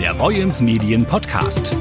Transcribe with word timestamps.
der 0.00 0.12
Boyens 0.12 0.60
Medien 0.60 1.06
Podcast. 1.06 1.74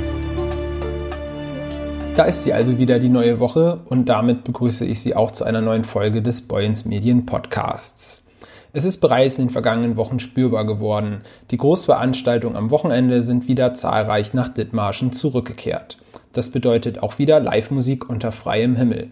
Da 2.16 2.24
ist 2.24 2.46
sie 2.46 2.54
also 2.54 2.78
wieder 2.78 2.98
die 2.98 3.10
neue 3.10 3.42
Woche 3.42 3.82
und 3.86 4.08
damit 4.08 4.46
begrüße 4.46 4.86
ich 4.86 5.02
Sie 5.02 5.18
auch 5.18 5.32
zu 5.32 5.44
einer 5.44 5.60
neuen 5.60 5.84
Folge 5.84 6.22
des 6.22 6.48
Boyens 6.48 6.86
Medien 6.86 7.26
Podcasts. 7.26 8.28
Es 8.72 8.86
ist 8.86 9.02
bereits 9.02 9.38
in 9.38 9.48
den 9.48 9.52
vergangenen 9.52 9.98
Wochen 9.98 10.20
spürbar 10.20 10.66
geworden. 10.66 11.24
Die 11.52 11.58
Großveranstaltungen 11.58 12.56
am 12.56 12.72
Wochenende 12.72 13.22
sind 13.22 13.50
wieder 13.50 13.74
zahlreich 13.74 14.34
nach 14.34 14.48
Dithmarschen 14.48 15.12
zurückgekehrt. 15.12 15.98
Das 16.32 16.52
bedeutet 16.52 17.04
auch 17.04 17.20
wieder 17.20 17.42
Live-Musik 17.42 18.10
unter 18.10 18.32
freiem 18.32 18.78
Himmel. 18.78 19.12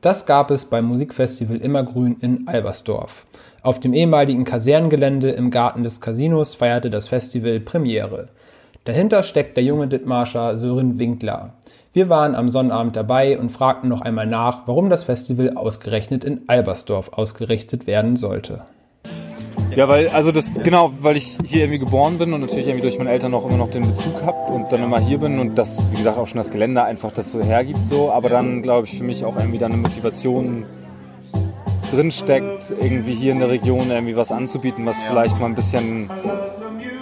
Das 0.00 0.26
gab 0.26 0.52
es 0.52 0.66
beim 0.66 0.84
Musikfestival 0.84 1.56
Immergrün 1.56 2.18
in 2.20 2.46
Albersdorf. 2.46 3.26
Auf 3.62 3.80
dem 3.80 3.94
ehemaligen 3.94 4.44
Kasernengelände 4.44 5.30
im 5.30 5.50
Garten 5.50 5.82
des 5.82 6.00
Casinos 6.00 6.54
feierte 6.54 6.90
das 6.90 7.08
Festival 7.08 7.58
Premiere. 7.60 8.28
Dahinter 8.84 9.22
steckt 9.22 9.56
der 9.56 9.64
junge 9.64 9.88
Dithmarscher 9.88 10.58
Sören 10.58 10.98
Winkler. 10.98 11.54
Wir 11.94 12.10
waren 12.10 12.34
am 12.34 12.50
Sonnabend 12.50 12.94
dabei 12.94 13.38
und 13.38 13.50
fragten 13.50 13.88
noch 13.88 14.02
einmal 14.02 14.26
nach, 14.26 14.66
warum 14.66 14.90
das 14.90 15.04
Festival 15.04 15.56
ausgerechnet 15.56 16.22
in 16.22 16.42
Albersdorf 16.48 17.14
ausgerichtet 17.14 17.86
werden 17.86 18.16
sollte. 18.16 18.60
Ja, 19.74 19.88
weil, 19.88 20.08
also 20.08 20.32
das, 20.32 20.60
genau, 20.62 20.92
weil 21.00 21.16
ich 21.16 21.38
hier 21.46 21.62
irgendwie 21.62 21.78
geboren 21.78 22.18
bin 22.18 22.34
und 22.34 22.42
natürlich 22.42 22.66
irgendwie 22.66 22.82
durch 22.82 22.98
meine 22.98 23.08
Eltern 23.08 23.30
noch 23.30 23.46
immer 23.46 23.56
noch 23.56 23.70
den 23.70 23.88
Bezug 23.88 24.22
habe 24.22 24.52
und 24.52 24.70
dann 24.70 24.82
immer 24.82 24.98
hier 25.00 25.18
bin 25.18 25.38
und 25.38 25.56
das, 25.56 25.82
wie 25.90 25.96
gesagt, 25.96 26.18
auch 26.18 26.26
schon 26.26 26.36
das 26.36 26.50
Gelände 26.50 26.84
einfach 26.84 27.10
das 27.10 27.32
so 27.32 27.40
hergibt 27.40 27.86
so, 27.86 28.12
aber 28.12 28.28
dann 28.28 28.60
glaube 28.60 28.86
ich 28.86 28.98
für 28.98 29.04
mich 29.04 29.24
auch 29.24 29.38
irgendwie 29.38 29.58
dann 29.58 29.72
eine 29.72 29.80
Motivation 29.80 30.66
drinsteckt, 31.90 32.74
irgendwie 32.78 33.14
hier 33.14 33.32
in 33.32 33.38
der 33.38 33.48
Region 33.48 33.90
irgendwie 33.90 34.14
was 34.14 34.30
anzubieten, 34.30 34.84
was 34.84 34.98
vielleicht 35.08 35.40
mal 35.40 35.46
ein 35.46 35.54
bisschen 35.54 36.10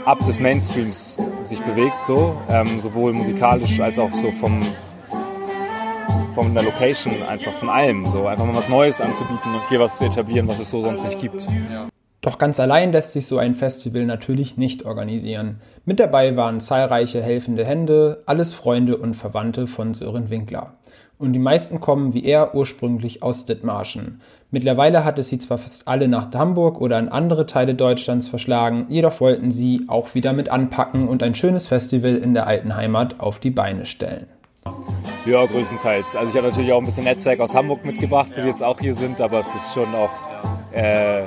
ab 0.05 0.25
des 0.25 0.39
Mainstreams 0.39 1.17
sich 1.45 1.61
bewegt, 1.63 2.07
so, 2.07 2.41
ähm, 2.49 2.81
sowohl 2.81 3.13
musikalisch 3.13 3.81
als 3.81 3.99
auch 3.99 4.13
so 4.13 4.31
vom, 4.31 4.67
von 6.35 6.55
der 6.55 6.63
Location, 6.63 7.15
einfach 7.29 7.53
von 7.53 7.69
allem, 7.69 8.07
so, 8.07 8.27
einfach 8.27 8.45
mal 8.45 8.55
was 8.55 8.69
Neues 8.69 9.01
anzubieten 9.01 9.55
und 9.55 9.69
hier 9.69 9.81
was 9.81 9.99
zu 9.99 10.05
etablieren, 10.05 10.49
was 10.49 10.59
es 10.59 10.71
so 10.71 10.83
sonst 10.83 11.05
nicht 11.05 11.21
gibt. 11.21 11.47
Doch 12.21 12.39
ganz 12.39 12.61
allein 12.61 12.93
lässt 12.93 13.13
sich 13.13 13.27
so 13.27 13.39
ein 13.39 13.55
Festival 13.55 14.05
natürlich 14.05 14.57
nicht 14.57 14.85
organisieren. 14.85 15.61
Mit 15.85 15.99
dabei 15.99 16.37
waren 16.37 16.61
zahlreiche 16.61 17.21
helfende 17.21 17.65
Hände, 17.65 18.23
alles 18.27 18.55
Freunde 18.55 18.97
und 18.97 19.15
Verwandte 19.15 19.67
von 19.67 19.93
Sören 19.93 20.31
Winkler. 20.31 20.75
Und 21.23 21.35
die 21.35 21.39
meisten 21.39 21.81
kommen 21.81 22.15
wie 22.15 22.25
er 22.25 22.53
ursprünglich 22.53 23.23
aus 23.23 23.47
Dithmarschen. 23.47 24.21
Mittlerweile 24.51 25.05
hat 25.05 25.21
es 25.21 25.29
sie 25.29 25.39
zwar 25.39 25.57
fast 25.57 25.87
alle 25.87 26.09
nach 26.09 26.27
Hamburg 26.35 26.81
oder 26.81 26.99
in 26.99 27.09
andere 27.11 27.47
Teile 27.47 27.77
Deutschlands 27.77 28.27
verschlagen, 28.27 28.87
jedoch 28.89 29.21
wollten 29.21 29.53
sie 29.53 29.85
auch 29.87 30.17
wieder 30.17 30.33
mit 30.33 30.49
anpacken 30.49 31.07
und 31.07 31.23
ein 31.23 31.37
schönes 31.37 31.69
Festival 31.69 32.17
in 32.17 32.35
der 32.35 32.49
alten 32.49 32.75
Heimat 32.75 33.21
auf 33.21 33.39
die 33.39 33.51
Beine 33.51 33.85
stellen. 33.85 34.27
Ja, 35.25 35.47
größtenteils. 35.47 36.17
Also 36.17 36.31
ich 36.31 36.37
habe 36.37 36.49
natürlich 36.49 36.73
auch 36.73 36.81
ein 36.81 36.87
bisschen 36.87 37.05
Netzwerk 37.05 37.39
aus 37.39 37.55
Hamburg 37.55 37.85
mitgebracht, 37.85 38.33
die 38.37 38.41
jetzt 38.41 38.65
auch 38.65 38.81
hier 38.81 38.97
sind, 38.97 39.21
aber 39.21 39.39
es 39.39 39.55
ist 39.55 39.73
schon 39.73 39.95
auch 39.95 40.11
äh, 40.73 41.23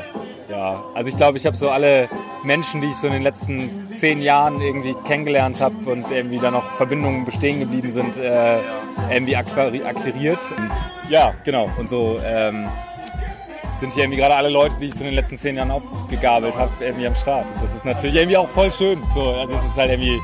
ja, 0.49 0.83
also 0.93 1.09
ich 1.09 1.17
glaube, 1.17 1.38
ich 1.38 1.45
habe 1.45 1.55
so 1.55 1.69
alle 1.69 2.07
Menschen, 2.43 2.81
die 2.81 2.88
ich 2.88 2.95
so 2.95 3.07
in 3.07 3.13
den 3.13 3.23
letzten 3.23 3.88
zehn 3.93 4.21
Jahren 4.21 4.61
irgendwie 4.61 4.93
kennengelernt 5.05 5.59
habe 5.59 5.75
und 5.89 6.11
irgendwie 6.11 6.39
da 6.39 6.51
noch 6.51 6.75
Verbindungen 6.75 7.25
bestehen 7.25 7.59
geblieben 7.59 7.91
sind, 7.91 8.17
äh, 8.17 8.59
irgendwie 9.11 9.35
akquiriert. 9.35 10.39
Ja, 11.09 11.33
genau. 11.43 11.69
Und 11.77 11.89
so 11.89 12.19
ähm, 12.23 12.67
sind 13.77 13.93
hier 13.93 14.03
irgendwie 14.03 14.19
gerade 14.19 14.35
alle 14.35 14.49
Leute, 14.49 14.75
die 14.79 14.85
ich 14.85 14.93
so 14.93 14.99
in 14.99 15.07
den 15.07 15.16
letzten 15.16 15.38
zehn 15.38 15.55
Jahren 15.55 15.71
aufgegabelt 15.71 16.57
habe, 16.57 16.71
irgendwie 16.79 17.07
am 17.07 17.16
Start. 17.16 17.49
Und 17.51 17.63
das 17.63 17.73
ist 17.73 17.85
natürlich 17.85 18.16
irgendwie 18.16 18.38
auch 18.38 18.49
voll 18.49 18.71
schön. 18.71 19.03
So, 19.13 19.31
also 19.31 19.53
es 19.53 19.63
ist 19.63 19.77
halt 19.77 19.91
irgendwie, 19.91 20.19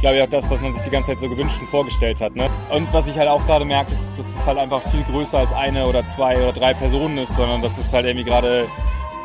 glaube 0.00 0.16
ich, 0.16 0.22
auch 0.22 0.28
das, 0.28 0.50
was 0.50 0.60
man 0.60 0.72
sich 0.72 0.82
die 0.82 0.90
ganze 0.90 1.10
Zeit 1.10 1.18
so 1.18 1.28
gewünscht 1.28 1.58
und 1.60 1.68
vorgestellt 1.68 2.20
hat. 2.20 2.36
Ne? 2.36 2.46
Und 2.70 2.92
was 2.92 3.06
ich 3.06 3.18
halt 3.18 3.28
auch 3.28 3.44
gerade 3.46 3.64
merke, 3.64 3.92
ist, 3.92 4.10
dass 4.16 4.26
es 4.26 4.46
halt 4.46 4.58
einfach 4.58 4.82
viel 4.90 5.02
größer 5.04 5.38
als 5.38 5.52
eine 5.52 5.86
oder 5.86 6.06
zwei 6.06 6.36
oder 6.36 6.52
drei 6.52 6.74
Personen 6.74 7.18
ist, 7.18 7.34
sondern 7.34 7.62
dass 7.62 7.78
es 7.78 7.92
halt 7.92 8.06
irgendwie 8.06 8.24
gerade 8.24 8.66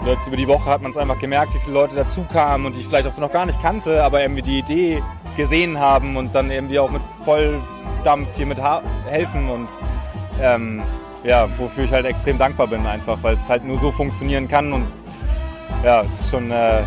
Jetzt 0.04 0.28
über 0.28 0.36
die 0.36 0.48
Woche 0.48 0.70
hat 0.70 0.82
man 0.82 0.92
es 0.92 0.98
einfach 0.98 1.18
gemerkt, 1.20 1.54
wie 1.56 1.60
viele 1.60 1.74
Leute 1.74 1.96
dazu 1.96 2.26
kamen 2.32 2.66
und 2.66 2.76
die 2.76 2.82
ich 2.82 2.88
vielleicht 2.88 3.08
auch 3.08 3.18
noch 3.18 3.32
gar 3.32 3.46
nicht 3.46 3.62
kannte, 3.62 4.04
aber 4.04 4.22
irgendwie 4.22 4.42
die 4.42 4.60
Idee 4.60 5.04
gesehen 5.38 5.80
haben 5.80 6.18
und 6.18 6.36
dann 6.36 6.52
irgendwie 6.52 6.80
auch 6.80 6.92
mit 6.92 7.02
Volldampf 7.24 8.36
hier 8.36 8.46
mit 8.46 8.60
helfen 9.08 9.50
und 9.50 9.70
ähm, 10.42 10.84
ja, 11.24 11.48
wofür 11.58 11.86
ich 11.86 11.92
halt 11.92 12.06
extrem 12.06 12.38
dankbar 12.38 12.68
bin 12.68 12.86
einfach, 12.86 13.18
weil 13.22 13.36
es 13.36 13.50
halt 13.50 13.64
nur 13.66 13.78
so 13.78 13.92
funktionieren 13.92 14.48
kann 14.48 14.74
und 14.74 14.86
ja, 15.84 16.02
es 16.02 16.20
ist 16.20 16.30
schon 16.30 16.52
äh, 16.52 16.84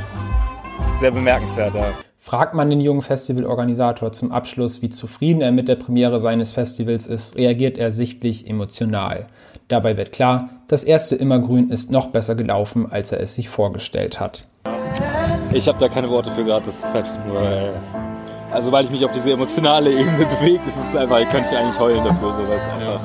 sehr 1.01 1.11
bemerkenswert. 1.11 1.75
Ja. 1.75 2.08
Fragt 2.28 2.53
man 2.53 2.69
den 2.69 2.83
jungen 2.83 3.00
Festivalorganisator 3.00 4.12
zum 4.12 4.33
Abschluss, 4.33 4.83
wie 4.83 4.91
zufrieden 4.91 5.41
er 5.41 5.50
mit 5.50 5.66
der 5.66 5.77
Premiere 5.77 6.19
seines 6.19 6.53
Festivals 6.53 7.06
ist, 7.06 7.39
reagiert 7.39 7.78
er 7.78 7.91
sichtlich 7.91 8.47
emotional. 8.47 9.28
Dabei 9.69 9.97
wird 9.97 10.12
klar, 10.12 10.50
das 10.69 10.84
erste 10.84 11.17
Immergrün 11.17 11.71
ist 11.71 11.91
noch 11.91 12.09
besser 12.09 12.34
gelaufen, 12.34 12.87
als 12.93 13.12
er 13.12 13.21
es 13.21 13.34
sich 13.34 13.49
vorgestellt 13.49 14.21
hat. 14.21 14.47
Ich 15.55 15.69
habe 15.69 15.78
da 15.78 15.88
keine 15.88 16.11
Worte 16.11 16.31
für 16.31 16.44
gerade, 16.44 16.67
das 16.67 16.81
ist 16.81 16.94
einfach 16.94 17.25
nur. 17.25 17.41
Äh, 17.41 17.72
also, 18.53 18.72
weil 18.72 18.84
ich 18.84 18.91
mich 18.91 19.06
auf 19.06 19.12
diese 19.12 19.33
emotionale 19.33 19.91
Ebene 19.91 20.27
bewege, 20.38 20.61
ist 20.67 20.77
es 20.77 20.94
einfach, 20.94 21.21
ich 21.21 21.31
könnte 21.31 21.56
eigentlich 21.56 21.81
heulen 21.81 22.05
dafür, 22.05 22.34
so, 22.34 22.47
weil 22.47 22.59
es 22.59 22.67
einfach. 22.67 23.00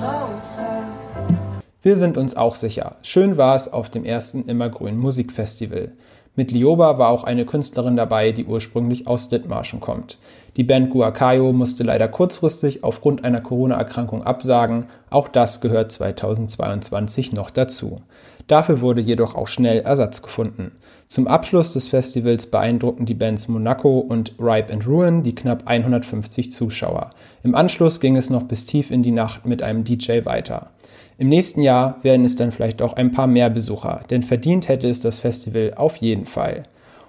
Wir 1.81 1.95
sind 1.95 2.17
uns 2.17 2.35
auch 2.35 2.55
sicher. 2.55 2.97
Schön 3.03 3.37
war 3.37 3.55
es 3.55 3.71
auf 3.71 3.89
dem 3.89 4.03
ersten 4.03 4.43
Immergrün 4.49 4.97
Musikfestival. 4.97 5.91
Mit 6.35 6.51
Lioba 6.51 6.97
war 6.97 7.09
auch 7.09 7.25
eine 7.25 7.45
Künstlerin 7.45 7.95
dabei, 7.95 8.31
die 8.31 8.45
ursprünglich 8.45 9.05
aus 9.05 9.29
Dithmarschen 9.29 9.79
kommt. 9.79 10.17
Die 10.57 10.63
Band 10.63 10.89
Guacayo 10.89 11.53
musste 11.53 11.83
leider 11.83 12.07
kurzfristig 12.07 12.83
aufgrund 12.83 13.23
einer 13.23 13.39
Corona-Erkrankung 13.39 14.23
absagen, 14.23 14.87
auch 15.11 15.27
das 15.27 15.61
gehört 15.61 15.91
2022 15.91 17.33
noch 17.33 17.51
dazu. 17.51 18.01
Dafür 18.47 18.81
wurde 18.81 19.01
jedoch 19.01 19.35
auch 19.35 19.47
schnell 19.47 19.81
Ersatz 19.81 20.23
gefunden. 20.23 20.71
Zum 21.13 21.27
Abschluss 21.27 21.73
des 21.73 21.89
Festivals 21.89 22.47
beeindruckten 22.47 23.05
die 23.05 23.13
Bands 23.13 23.47
Monaco 23.47 23.99
und 23.99 24.33
Ripe 24.39 24.73
and 24.73 24.87
Ruin 24.87 25.21
die 25.21 25.35
knapp 25.35 25.61
150 25.67 26.51
Zuschauer. 26.51 27.11
Im 27.43 27.53
Anschluss 27.53 27.99
ging 27.99 28.17
es 28.17 28.31
noch 28.31 28.41
bis 28.41 28.65
tief 28.65 28.89
in 28.89 29.03
die 29.03 29.11
Nacht 29.11 29.45
mit 29.45 29.61
einem 29.61 29.83
DJ 29.83 30.25
weiter. 30.25 30.71
Im 31.19 31.29
nächsten 31.29 31.61
Jahr 31.61 31.99
werden 32.01 32.25
es 32.25 32.35
dann 32.35 32.51
vielleicht 32.51 32.81
auch 32.81 32.93
ein 32.93 33.11
paar 33.11 33.27
mehr 33.27 33.51
Besucher, 33.51 34.01
denn 34.09 34.23
verdient 34.23 34.67
hätte 34.67 34.89
es 34.89 35.01
das 35.01 35.19
Festival 35.19 35.73
auf 35.75 35.97
jeden 35.97 36.25
Fall. 36.25 36.63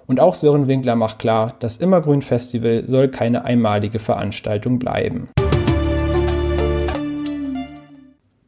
Und 0.06 0.20
auch 0.20 0.34
Sören 0.34 0.68
Winkler 0.68 0.96
macht 0.96 1.18
klar, 1.18 1.54
das 1.60 1.78
Immergrün 1.78 2.20
Festival 2.20 2.86
soll 2.86 3.08
keine 3.08 3.46
einmalige 3.46 4.00
Veranstaltung 4.00 4.78
bleiben. 4.78 5.30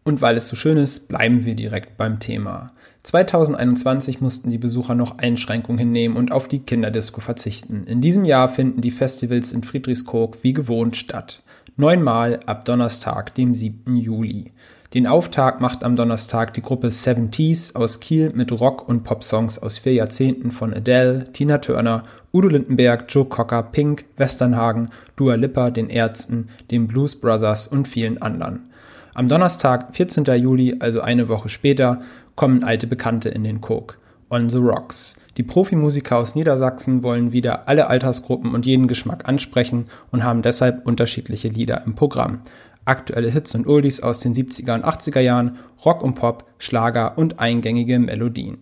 Und 0.05 0.21
weil 0.21 0.37
es 0.37 0.49
so 0.49 0.55
schön 0.55 0.77
ist, 0.77 1.09
bleiben 1.09 1.47
wir 1.47 1.55
direkt 1.55 1.97
beim 1.97 2.21
Thema. 2.21 2.73
2021 3.07 4.21
mussten 4.21 4.51
die 4.51 4.59
Besucher 4.59 4.97
noch 4.97 5.19
Einschränkungen 5.19 5.79
hinnehmen 5.79 6.17
und 6.17 6.33
auf 6.33 6.49
die 6.49 6.59
Kinderdisco 6.59 7.21
verzichten. 7.21 7.85
In 7.87 8.01
diesem 8.01 8.25
Jahr 8.25 8.49
finden 8.49 8.81
die 8.81 8.91
Festivals 8.91 9.53
in 9.53 9.63
Friedrichskoog 9.63 10.39
wie 10.43 10.53
gewohnt 10.53 10.97
statt. 10.97 11.45
Neunmal 11.77 12.41
ab 12.47 12.65
Donnerstag, 12.65 13.33
dem 13.37 13.55
7. 13.55 13.95
Juli. 13.95 14.51
Den 14.93 15.07
Auftakt 15.07 15.61
macht 15.61 15.85
am 15.85 15.95
Donnerstag 15.95 16.53
die 16.55 16.63
Gruppe 16.63 16.91
Seventies 16.91 17.77
aus 17.77 18.01
Kiel 18.01 18.33
mit 18.35 18.51
Rock- 18.51 18.89
und 18.89 19.05
Popsongs 19.05 19.61
aus 19.61 19.79
vier 19.79 19.95
Jahrzehnten 19.95 20.51
von 20.51 20.75
Adele, 20.75 21.31
Tina 21.33 21.59
Turner, 21.59 22.03
Udo 22.33 22.49
Lindenberg, 22.49 23.05
Joe 23.09 23.27
Cocker, 23.27 23.63
Pink, 23.63 24.05
Westernhagen, 24.17 24.89
Dua 25.15 25.37
Lipa, 25.37 25.71
den 25.71 25.91
Ärzten, 25.91 26.49
den 26.73 26.89
Blues 26.89 27.15
Brothers 27.15 27.69
und 27.69 27.87
vielen 27.87 28.21
anderen. 28.21 28.69
Am 29.17 29.29
Donnerstag, 29.29 29.97
14. 29.97 30.25
Juli, 30.25 30.77
also 30.81 31.01
eine 31.01 31.29
Woche 31.29 31.49
später, 31.49 32.01
kommen 32.37 32.63
alte 32.63 32.87
Bekannte 32.87 33.29
in 33.29 33.45
den 33.45 33.59
Cook. 33.59 33.99
On 34.29 34.49
the 34.49 34.59
Rocks. 34.59 35.17
Die 35.37 35.45
Profimusiker 35.45 36.19
aus 36.19 36.35
Niedersachsen 36.35 37.05
wollen 37.05 37.31
wieder 37.31 37.69
alle 37.69 37.87
Altersgruppen 37.87 38.55
und 38.55 38.67
jeden 38.67 38.89
Geschmack 38.89 39.29
ansprechen 39.29 39.87
und 40.11 40.25
haben 40.25 40.43
deshalb 40.43 40.85
unterschiedliche 40.85 41.49
Lieder 41.49 41.85
im 41.87 41.95
Programm 41.95 42.41
aktuelle 42.87 43.29
Hits 43.29 43.55
und 43.55 43.67
Oldies 43.67 44.01
aus 44.01 44.21
den 44.21 44.35
70er 44.35 44.75
und 44.75 44.85
80er 44.85 45.21
Jahren, 45.21 45.59
Rock 45.85 46.03
und 46.03 46.15
Pop, 46.15 46.45
Schlager 46.59 47.19
und 47.19 47.41
eingängige 47.41 47.99
Melodien. 47.99 48.59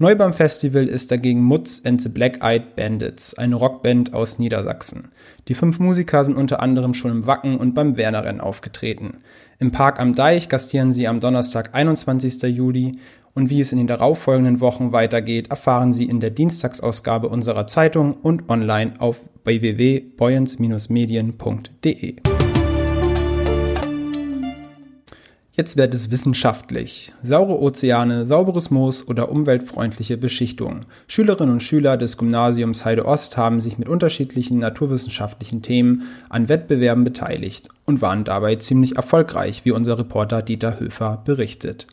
Neu 0.00 0.14
beim 0.14 0.32
Festival 0.32 0.86
ist 0.86 1.10
dagegen 1.10 1.42
Mutz 1.42 1.82
and 1.84 2.00
the 2.00 2.08
Black 2.08 2.44
Eyed 2.44 2.76
Bandits, 2.76 3.34
eine 3.34 3.56
Rockband 3.56 4.14
aus 4.14 4.38
Niedersachsen. 4.38 5.10
Die 5.48 5.54
fünf 5.54 5.80
Musiker 5.80 6.22
sind 6.22 6.36
unter 6.36 6.60
anderem 6.60 6.94
schon 6.94 7.10
im 7.10 7.26
Wacken 7.26 7.58
und 7.58 7.74
beim 7.74 7.96
Wernerrennen 7.96 8.40
aufgetreten. 8.40 9.16
Im 9.58 9.72
Park 9.72 9.98
am 9.98 10.14
Deich 10.14 10.48
gastieren 10.48 10.92
sie 10.92 11.08
am 11.08 11.18
Donnerstag, 11.18 11.74
21. 11.74 12.40
Juli 12.44 13.00
und 13.34 13.50
wie 13.50 13.60
es 13.60 13.72
in 13.72 13.78
den 13.78 13.88
darauffolgenden 13.88 14.60
Wochen 14.60 14.92
weitergeht, 14.92 15.50
erfahren 15.50 15.92
Sie 15.92 16.04
in 16.04 16.20
der 16.20 16.30
Dienstagsausgabe 16.30 17.28
unserer 17.28 17.66
Zeitung 17.66 18.14
und 18.14 18.48
online 18.48 18.92
auf 19.00 19.28
www.boyens-medien.de. 19.42 22.16
Jetzt 25.58 25.76
wird 25.76 25.92
es 25.92 26.12
wissenschaftlich. 26.12 27.12
Saure 27.20 27.60
Ozeane, 27.60 28.24
sauberes 28.24 28.70
Moos 28.70 29.08
oder 29.08 29.28
umweltfreundliche 29.28 30.16
Beschichtung. 30.16 30.82
Schülerinnen 31.08 31.54
und 31.54 31.64
Schüler 31.64 31.96
des 31.96 32.16
Gymnasiums 32.16 32.84
Heide 32.84 33.04
Ost 33.06 33.36
haben 33.36 33.60
sich 33.60 33.76
mit 33.76 33.88
unterschiedlichen 33.88 34.60
naturwissenschaftlichen 34.60 35.60
Themen 35.60 36.02
an 36.28 36.48
Wettbewerben 36.48 37.02
beteiligt 37.02 37.70
und 37.86 38.00
waren 38.00 38.22
dabei 38.22 38.54
ziemlich 38.54 38.94
erfolgreich, 38.94 39.64
wie 39.64 39.72
unser 39.72 39.98
Reporter 39.98 40.42
Dieter 40.42 40.78
Höfer 40.78 41.22
berichtet. 41.24 41.88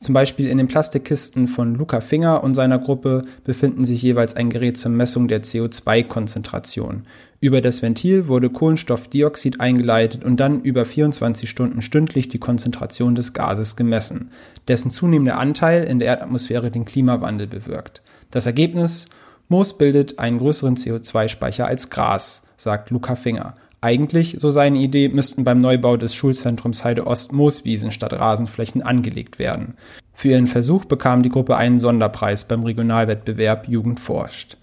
Zum 0.00 0.14
Beispiel 0.14 0.46
in 0.46 0.58
den 0.58 0.68
Plastikkisten 0.68 1.48
von 1.48 1.74
Luca 1.74 2.00
Finger 2.00 2.44
und 2.44 2.54
seiner 2.54 2.78
Gruppe 2.78 3.24
befinden 3.42 3.84
sich 3.84 4.00
jeweils 4.00 4.36
ein 4.36 4.48
Gerät 4.48 4.76
zur 4.78 4.92
Messung 4.92 5.26
der 5.26 5.42
CO2-Konzentration. 5.42 7.02
Über 7.40 7.60
das 7.60 7.82
Ventil 7.82 8.28
wurde 8.28 8.50
Kohlenstoffdioxid 8.50 9.60
eingeleitet 9.60 10.24
und 10.24 10.38
dann 10.38 10.62
über 10.62 10.84
24 10.84 11.50
Stunden 11.50 11.82
stündlich 11.82 12.28
die 12.28 12.38
Konzentration 12.38 13.16
des 13.16 13.32
Gases 13.32 13.74
gemessen, 13.74 14.30
dessen 14.68 14.92
zunehmender 14.92 15.38
Anteil 15.38 15.82
in 15.84 15.98
der 15.98 16.08
Erdatmosphäre 16.08 16.70
den 16.70 16.84
Klimawandel 16.84 17.48
bewirkt. 17.48 18.00
Das 18.30 18.46
Ergebnis? 18.46 19.08
Moos 19.48 19.78
bildet 19.78 20.18
einen 20.18 20.38
größeren 20.38 20.76
CO2-Speicher 20.76 21.66
als 21.66 21.90
Gras, 21.90 22.46
sagt 22.56 22.90
Luca 22.90 23.16
Finger. 23.16 23.56
Eigentlich, 23.80 24.36
so 24.38 24.50
seine 24.50 24.78
Idee, 24.78 25.08
müssten 25.08 25.44
beim 25.44 25.60
Neubau 25.60 25.96
des 25.96 26.14
Schulzentrums 26.14 26.84
Heide 26.84 27.06
Ost 27.06 27.32
Mooswiesen 27.32 27.92
statt 27.92 28.12
Rasenflächen 28.12 28.82
angelegt 28.82 29.38
werden. 29.38 29.74
Für 30.14 30.30
ihren 30.30 30.48
Versuch 30.48 30.84
bekam 30.84 31.22
die 31.22 31.28
Gruppe 31.28 31.56
einen 31.56 31.78
Sonderpreis 31.78 32.48
beim 32.48 32.64
Regionalwettbewerb 32.64 33.68
Jugend 33.68 34.00
forscht. 34.00 34.56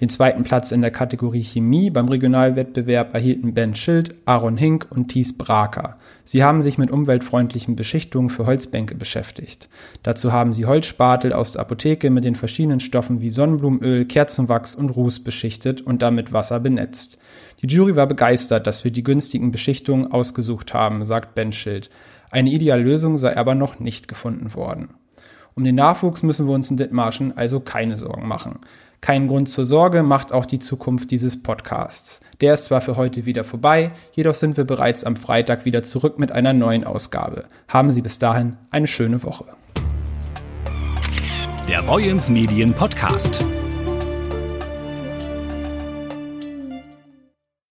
Den 0.00 0.10
zweiten 0.10 0.44
Platz 0.44 0.70
in 0.70 0.80
der 0.80 0.92
Kategorie 0.92 1.42
Chemie 1.42 1.90
beim 1.90 2.08
Regionalwettbewerb 2.08 3.14
erhielten 3.14 3.52
Ben 3.52 3.74
Schild, 3.74 4.14
Aaron 4.26 4.56
Hink 4.56 4.86
und 4.90 5.08
Thies 5.08 5.36
Braker. 5.36 5.96
Sie 6.22 6.44
haben 6.44 6.62
sich 6.62 6.78
mit 6.78 6.92
umweltfreundlichen 6.92 7.74
Beschichtungen 7.74 8.30
für 8.30 8.46
Holzbänke 8.46 8.94
beschäftigt. 8.94 9.68
Dazu 10.04 10.30
haben 10.30 10.52
sie 10.52 10.66
Holzspatel 10.66 11.32
aus 11.32 11.52
der 11.52 11.62
Apotheke 11.62 12.10
mit 12.10 12.22
den 12.22 12.36
verschiedenen 12.36 12.78
Stoffen 12.78 13.20
wie 13.20 13.30
Sonnenblumenöl, 13.30 14.04
Kerzenwachs 14.04 14.76
und 14.76 14.90
Ruß 14.90 15.24
beschichtet 15.24 15.80
und 15.80 16.00
damit 16.00 16.32
Wasser 16.32 16.60
benetzt. 16.60 17.18
Die 17.62 17.66
Jury 17.66 17.96
war 17.96 18.06
begeistert, 18.06 18.66
dass 18.66 18.84
wir 18.84 18.92
die 18.92 19.02
günstigen 19.02 19.50
Beschichtungen 19.50 20.12
ausgesucht 20.12 20.74
haben, 20.74 21.04
sagt 21.04 21.34
Ben 21.34 21.52
Schild. 21.52 21.90
Eine 22.30 22.50
ideale 22.50 22.82
Lösung 22.82 23.18
sei 23.18 23.36
aber 23.36 23.54
noch 23.54 23.80
nicht 23.80 24.06
gefunden 24.06 24.54
worden. 24.54 24.90
Um 25.54 25.64
den 25.64 25.74
Nachwuchs 25.74 26.22
müssen 26.22 26.46
wir 26.46 26.54
uns 26.54 26.70
in 26.70 26.76
Dithmarschen 26.76 27.36
also 27.36 27.58
keine 27.58 27.96
Sorgen 27.96 28.28
machen. 28.28 28.60
Keinen 29.00 29.26
Grund 29.26 29.48
zur 29.48 29.64
Sorge 29.64 30.04
macht 30.04 30.32
auch 30.32 30.46
die 30.46 30.58
Zukunft 30.60 31.10
dieses 31.10 31.42
Podcasts. 31.42 32.20
Der 32.40 32.54
ist 32.54 32.66
zwar 32.66 32.80
für 32.80 32.96
heute 32.96 33.26
wieder 33.26 33.42
vorbei, 33.42 33.90
jedoch 34.12 34.34
sind 34.34 34.56
wir 34.56 34.64
bereits 34.64 35.02
am 35.02 35.16
Freitag 35.16 35.64
wieder 35.64 35.82
zurück 35.82 36.18
mit 36.18 36.30
einer 36.30 36.52
neuen 36.52 36.84
Ausgabe. 36.84 37.44
Haben 37.66 37.90
Sie 37.90 38.02
bis 38.02 38.20
dahin 38.20 38.56
eine 38.70 38.86
schöne 38.86 39.22
Woche. 39.24 39.46
Der 41.68 41.82
Boyens 41.82 42.28
Medien 42.28 42.72
Podcast. 42.72 43.44